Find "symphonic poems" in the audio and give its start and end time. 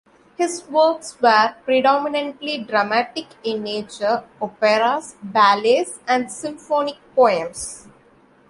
6.31-7.87